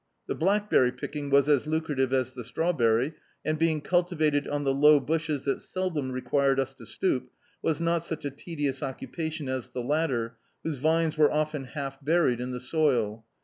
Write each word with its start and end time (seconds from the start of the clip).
The 0.25 0.33
blackberry 0.33 0.91
picking 0.91 1.29
was 1.29 1.47
as 1.47 1.67
lucrative 1.67 2.11
as 2.11 2.33
the 2.33 2.43
strawberry, 2.43 3.13
and, 3.45 3.59
being 3.59 3.81
cultivated 3.81 4.47
on 4.47 4.63
the 4.63 4.73
low 4.73 4.99
bushes 4.99 5.45
that 5.45 5.61
seldom 5.61 6.11
required 6.11 6.59
us 6.59 6.73
to 6.73 6.87
stoop, 6.87 7.29
was 7.61 7.79
not 7.79 8.03
such 8.03 8.25
a 8.25 8.31
tedious 8.31 8.81
occupation 8.81 9.47
as 9.47 9.69
the 9.69 9.83
latter, 9.83 10.37
whose 10.63 10.77
vines 10.77 11.19
were 11.19 11.31
often 11.31 11.65
half 11.65 12.03
buried 12.03 12.41
in 12.41 12.49
the 12.49 12.59
soil. 12.59 13.25